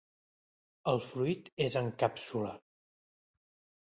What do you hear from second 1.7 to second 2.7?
en càpsula.